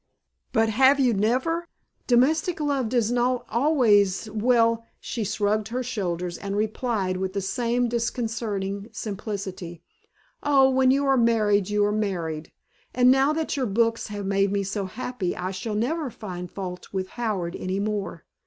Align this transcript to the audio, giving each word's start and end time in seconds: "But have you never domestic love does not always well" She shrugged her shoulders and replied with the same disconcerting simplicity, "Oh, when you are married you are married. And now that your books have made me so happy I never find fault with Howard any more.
"But 0.51 0.69
have 0.69 0.99
you 0.99 1.13
never 1.13 1.67
domestic 2.07 2.59
love 2.59 2.89
does 2.89 3.11
not 3.11 3.45
always 3.49 4.27
well" 4.31 4.83
She 4.99 5.23
shrugged 5.23 5.67
her 5.67 5.83
shoulders 5.83 6.39
and 6.39 6.55
replied 6.57 7.17
with 7.17 7.33
the 7.33 7.41
same 7.41 7.87
disconcerting 7.87 8.87
simplicity, 8.91 9.83
"Oh, 10.41 10.71
when 10.71 10.89
you 10.89 11.05
are 11.05 11.17
married 11.17 11.69
you 11.69 11.85
are 11.85 11.91
married. 11.91 12.51
And 12.95 13.11
now 13.11 13.31
that 13.33 13.55
your 13.55 13.67
books 13.67 14.07
have 14.07 14.25
made 14.25 14.51
me 14.51 14.63
so 14.63 14.85
happy 14.85 15.37
I 15.37 15.53
never 15.65 16.09
find 16.09 16.49
fault 16.49 16.91
with 16.91 17.09
Howard 17.09 17.55
any 17.55 17.79
more. 17.79 18.25